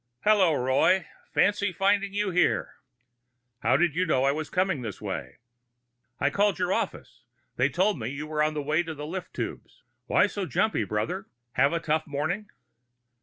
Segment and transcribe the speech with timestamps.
[0.23, 1.05] "Hello, Roy.
[1.31, 2.73] Fancy finding you here!"
[3.59, 5.37] "How did you know I'd be coming this way?"
[6.19, 7.21] "I called your office.
[7.55, 9.83] They told me you were on your way to the lift tubes.
[10.07, 11.27] Why so jumpy, brother?
[11.51, 12.49] Have a tough morning?"